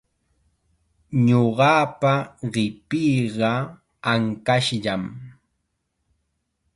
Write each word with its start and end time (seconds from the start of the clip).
Ñuqapa 1.27 2.13
qipiiqa 2.53 3.51
ankashllam. 4.11 5.03